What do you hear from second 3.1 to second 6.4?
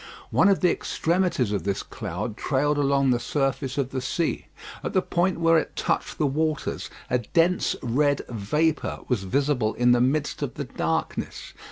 the surface of the sea. At the point where it touched the